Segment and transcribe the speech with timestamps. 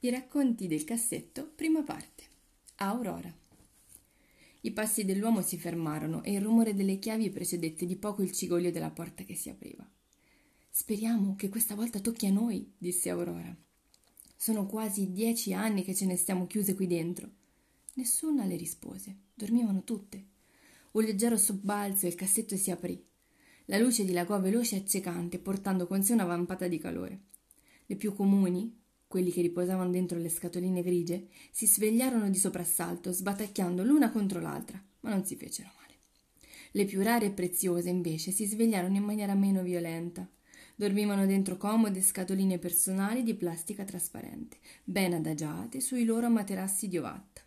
[0.00, 2.22] I racconti del cassetto, prima parte.
[2.76, 3.36] Aurora.
[4.60, 8.70] I passi dell'uomo si fermarono e il rumore delle chiavi precedette di poco il cigolio
[8.70, 9.84] della porta che si apriva.
[10.70, 13.52] Speriamo che questa volta tocchi a noi, disse Aurora.
[14.36, 17.28] Sono quasi dieci anni che ce ne stiamo chiuse qui dentro.
[17.94, 19.16] Nessuna le rispose.
[19.34, 20.26] Dormivano tutte.
[20.92, 23.04] Un leggero sobbalzo e il cassetto si aprì.
[23.64, 27.22] La luce dilagò veloce e accecante, portando con sé una vampata di calore.
[27.86, 28.77] Le più comuni,
[29.08, 34.80] quelli che riposavano dentro le scatoline grigie, si svegliarono di soprassalto, sbatacchiando l'una contro l'altra,
[35.00, 35.94] ma non si fecero male.
[36.72, 40.28] Le più rare e preziose, invece, si svegliarono in maniera meno violenta.
[40.76, 47.40] Dormivano dentro comode scatoline personali di plastica trasparente, ben adagiate sui loro materassi di ovatta.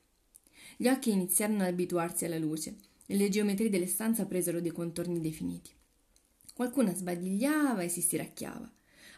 [0.76, 2.76] Gli occhi iniziarono ad abituarsi alla luce
[3.06, 5.70] e le geometrie delle stanze presero dei contorni definiti.
[6.56, 8.70] Qualcuna sbadigliava e si stiracchiava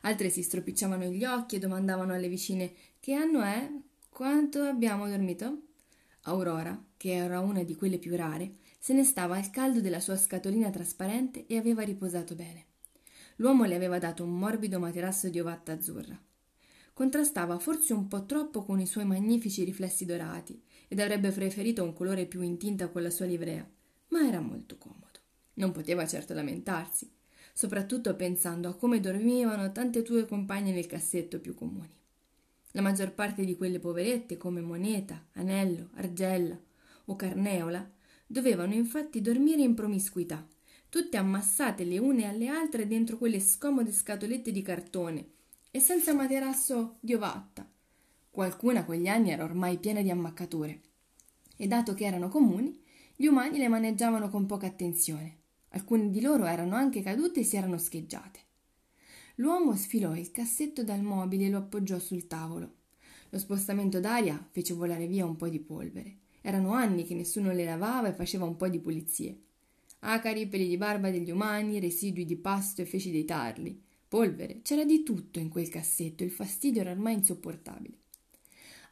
[0.05, 3.69] altre si stropicciavano gli occhi e domandavano alle vicine che anno è?
[4.09, 5.61] Quanto abbiamo dormito?
[6.23, 10.17] Aurora, che era una di quelle più rare, se ne stava al caldo della sua
[10.17, 12.65] scatolina trasparente e aveva riposato bene.
[13.37, 16.21] L'uomo le aveva dato un morbido materasso di ovatta azzurra.
[16.93, 21.93] Contrastava forse un po' troppo con i suoi magnifici riflessi dorati ed avrebbe preferito un
[21.93, 23.67] colore più in tinta con la sua livrea,
[24.09, 25.19] ma era molto comodo.
[25.55, 27.12] Non poteva certo lamentarsi
[27.53, 31.95] soprattutto pensando a come dormivano tante tue compagne nel cassetto più comuni.
[32.71, 36.59] La maggior parte di quelle poverette, come Moneta, Anello, Argella
[37.05, 37.87] o Carneola,
[38.25, 40.45] dovevano infatti dormire in promiscuità,
[40.89, 45.27] tutte ammassate le une alle altre dentro quelle scomode scatolette di cartone
[45.69, 47.69] e senza materasso di ovatta.
[48.31, 50.81] Qualcuna a quegli anni era ormai piena di ammaccature,
[51.55, 52.81] e dato che erano comuni,
[53.15, 55.42] gli umani le maneggiavano con poca attenzione.
[55.75, 58.39] Alcune di loro erano anche cadute e si erano scheggiate.
[59.35, 62.81] L'uomo sfilò il cassetto dal mobile e lo appoggiò sul tavolo.
[63.29, 66.17] Lo spostamento d'aria fece volare via un po' di polvere.
[66.41, 69.39] Erano anni che nessuno le lavava e faceva un po' di pulizie.
[69.99, 73.81] Acari, peli di barba degli umani, residui di pasto e feci dei tarli.
[74.07, 77.97] Polvere, c'era di tutto in quel cassetto, il fastidio era ormai insopportabile.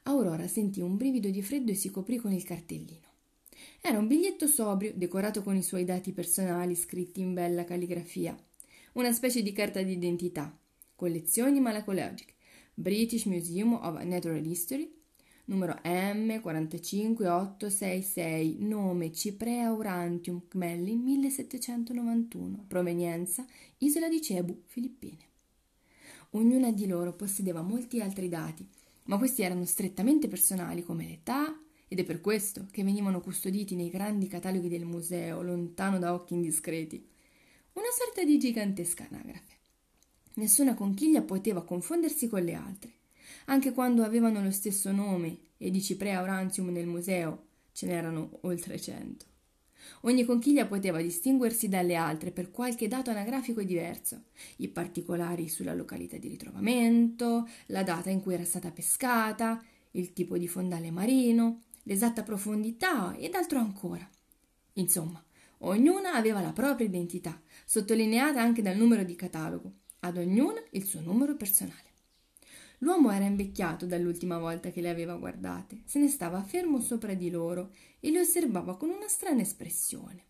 [0.04, 3.11] Aurora sentì un brivido di freddo e si coprì con il cartellino.
[3.84, 8.38] Era un biglietto sobrio, decorato con i suoi dati personali scritti in bella calligrafia.
[8.94, 10.56] Una specie di carta d'identità.
[10.96, 12.36] Collezioni malacologiche.
[12.76, 14.94] British Museum of Natural History.
[15.46, 18.58] Numero M45866.
[18.60, 22.66] Nome Ciprea aurantium Kmellin 1791.
[22.68, 23.48] Provenienza
[23.80, 25.18] Isola di Cebu, Filippine.
[26.30, 28.64] Ognuna di loro possedeva molti altri dati,
[29.06, 31.60] ma questi erano strettamente personali come l'età,
[31.92, 36.36] ed è per questo che venivano custoditi nei grandi cataloghi del museo, lontano da occhi
[36.36, 37.06] indiscreti.
[37.74, 39.56] Una sorta di gigantesca anagrafe.
[40.36, 42.92] Nessuna conchiglia poteva confondersi con le altre.
[43.48, 48.80] Anche quando avevano lo stesso nome e di Ciprea aurantium nel museo ce n'erano oltre
[48.80, 49.26] cento.
[50.04, 54.28] Ogni conchiglia poteva distinguersi dalle altre per qualche dato anagrafico diverso,
[54.58, 60.38] i particolari sulla località di ritrovamento, la data in cui era stata pescata, il tipo
[60.38, 64.08] di fondale marino, l'esatta profondità ed altro ancora.
[64.74, 65.24] Insomma,
[65.60, 71.02] ognuna aveva la propria identità, sottolineata anche dal numero di catalogo, ad ognuna il suo
[71.02, 71.90] numero personale.
[72.80, 77.30] L'uomo era invecchiato dall'ultima volta che le aveva guardate, se ne stava fermo sopra di
[77.30, 80.24] loro e le osservava con una strana espressione.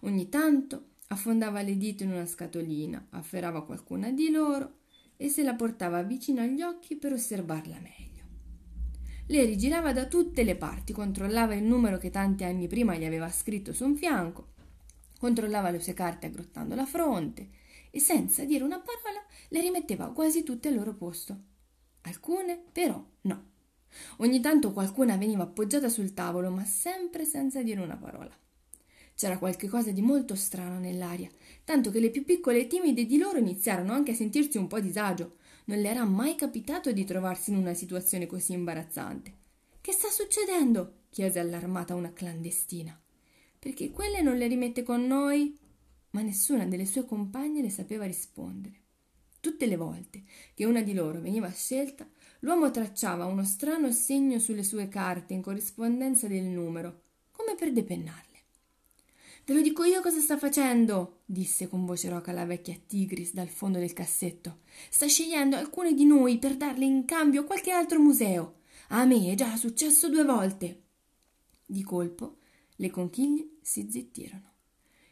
[0.00, 4.78] Ogni tanto affondava le dita in una scatolina, afferrava qualcuna di loro
[5.16, 8.11] e se la portava vicino agli occhi per osservarla meglio.
[9.26, 13.30] Le rigirava da tutte le parti, controllava il numero che tanti anni prima gli aveva
[13.30, 14.48] scritto su un fianco,
[15.18, 17.48] controllava le sue carte aggrottando la fronte
[17.90, 21.36] e senza dire una parola le rimetteva quasi tutte al loro posto.
[22.02, 23.50] Alcune però no.
[24.18, 28.34] Ogni tanto qualcuna veniva appoggiata sul tavolo, ma sempre senza dire una parola.
[29.14, 31.28] C'era qualche cosa di molto strano nell'aria,
[31.64, 34.76] tanto che le più piccole e timide di loro iniziarono anche a sentirsi un po'
[34.76, 39.34] a disagio, non le era mai capitato di trovarsi in una situazione così imbarazzante.
[39.80, 41.00] Che sta succedendo?
[41.10, 42.98] chiese allarmata una clandestina.
[43.58, 45.56] Perché quelle non le rimette con noi?
[46.10, 48.80] Ma nessuna delle sue compagne le sapeva rispondere.
[49.40, 50.22] Tutte le volte
[50.54, 52.08] che una di loro veniva scelta,
[52.40, 58.31] l'uomo tracciava uno strano segno sulle sue carte in corrispondenza del numero, come per depennarle.
[59.44, 63.48] Ve lo dico io cosa sta facendo, disse con voce roca la vecchia Tigris dal
[63.48, 64.60] fondo del cassetto.
[64.88, 68.60] Sta scegliendo alcune di noi per darle in cambio a qualche altro museo.
[68.88, 70.82] A me è già successo due volte.
[71.66, 72.36] Di colpo
[72.76, 74.50] le conchiglie si zittirono.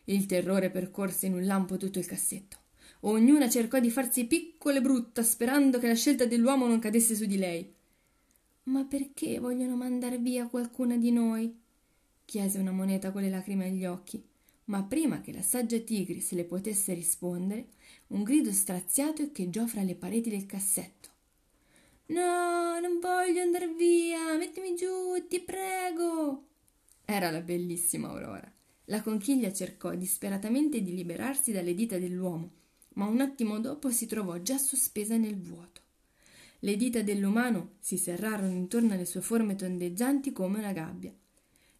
[0.04, 2.58] Il terrore percorse in un lampo tutto il cassetto.
[3.00, 7.24] Ognuna cercò di farsi piccola e brutta, sperando che la scelta dell'uomo non cadesse su
[7.24, 7.74] di lei.
[8.64, 11.59] Ma perché vogliono mandar via qualcuna di noi?
[12.30, 14.24] Chiese una moneta con le lacrime agli occhi,
[14.66, 17.70] ma prima che la saggia Tigris le potesse rispondere,
[18.08, 21.08] un grido straziato echeggiò fra le pareti del cassetto.
[22.06, 26.44] No, non voglio andar via, mettimi giù, ti prego.
[27.04, 28.48] Era la bellissima Aurora.
[28.84, 32.52] La conchiglia cercò disperatamente di liberarsi dalle dita dell'uomo,
[32.94, 35.80] ma un attimo dopo si trovò già sospesa nel vuoto.
[36.60, 41.12] Le dita dell'umano si serrarono intorno alle sue forme tondeggianti come una gabbia.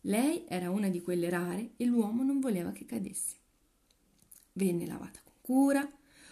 [0.03, 3.37] Lei era una di quelle rare e l'uomo non voleva che cadesse.
[4.53, 5.87] Venne lavata con cura,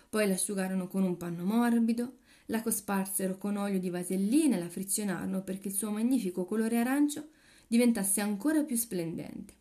[0.08, 2.16] poi l'asciugarono con un panno morbido,
[2.46, 7.28] la cosparsero con olio di vasellina e la frizionarono perché il suo magnifico colore arancio
[7.66, 9.56] diventasse ancora più splendente.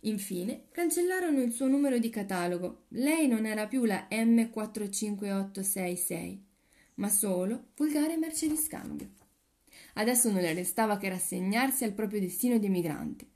[0.00, 2.84] Infine cancellarono il suo numero di catalogo.
[2.88, 6.38] Lei non era più la M45866,
[6.94, 9.24] ma solo volgare merce di scambio.
[9.98, 13.26] Adesso non le restava che rassegnarsi al proprio destino di emigrante.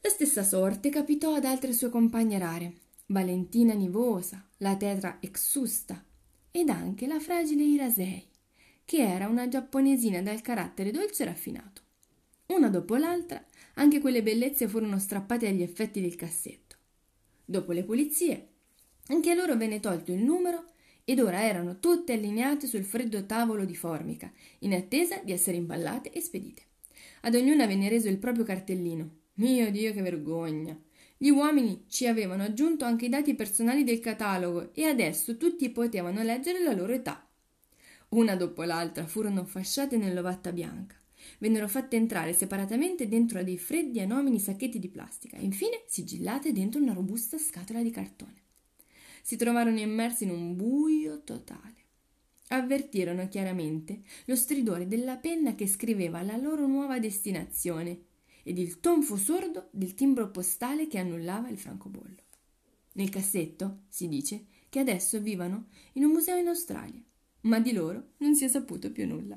[0.00, 2.72] La stessa sorte capitò ad altre sue compagne rare,
[3.06, 6.04] Valentina Nivosa, la tetra Exusta,
[6.52, 8.24] ed anche la fragile Irasei,
[8.84, 11.82] che era una giapponesina dal carattere dolce e raffinato.
[12.46, 16.76] Una dopo l'altra, anche quelle bellezze furono strappate agli effetti del cassetto.
[17.44, 18.48] Dopo le pulizie,
[19.08, 20.64] anche a loro venne tolto il numero
[21.08, 24.28] ed ora erano tutte allineate sul freddo tavolo di formica,
[24.60, 26.62] in attesa di essere imballate e spedite.
[27.20, 29.10] Ad ognuna venne reso il proprio cartellino.
[29.34, 30.76] Mio Dio, che vergogna!
[31.16, 36.24] Gli uomini ci avevano aggiunto anche i dati personali del catalogo e adesso tutti potevano
[36.24, 37.24] leggere la loro età.
[38.08, 40.96] Una dopo l'altra furono fasciate nell'ovatta bianca.
[41.38, 46.52] Vennero fatte entrare separatamente dentro a dei freddi anomini sacchetti di plastica e infine sigillate
[46.52, 48.45] dentro una robusta scatola di cartone.
[49.26, 51.74] Si trovarono immersi in un buio totale.
[52.50, 58.02] Avvertirono chiaramente lo stridore della penna che scriveva la loro nuova destinazione
[58.44, 62.22] ed il tonfo sordo del timbro postale che annullava il francobollo.
[62.92, 67.02] Nel cassetto si dice che adesso vivano in un museo in Australia,
[67.40, 69.36] ma di loro non si è saputo più nulla.